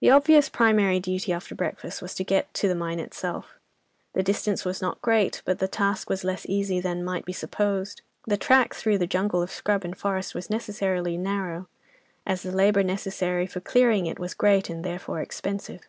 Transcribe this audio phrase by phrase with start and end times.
[0.00, 3.58] The obvious primary duty after breakfast was to get to the mine itself.
[4.14, 8.00] The distance was not great, but the task was less easy than might be supposed.
[8.26, 11.68] The track through the jungle of scrub and forest was necessarily narrow,
[12.26, 15.82] as the labour necessary for clearing it was great and, therefore, expensive.